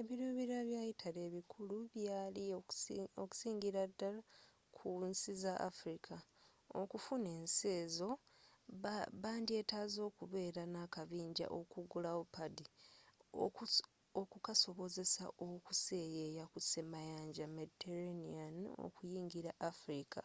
ebirubirirwa 0.00 0.60
bya 0.68 0.82
italy 0.92 1.20
ebikulu 1.28 1.76
byali 1.94 2.42
okusingira 3.22 3.82
dddal 3.90 4.16
ku 4.76 4.88
nsi 5.10 5.30
za 5.42 5.52
afirika 5.68 6.16
okufuna 6.80 7.28
ensi 7.40 7.66
ezo 7.82 8.10
bandyetaaze 9.22 10.00
okubeera 10.10 10.62
n'akabinjja 10.72 11.46
okugulawo 11.58 12.22
padi 12.34 12.64
okukasobozesa 14.22 15.24
okuseyeeya 15.48 16.44
ku 16.52 16.58
semayanja 16.70 17.44
mediterranean 17.58 18.56
okuyingira 18.86 19.50
afirika 19.70 20.20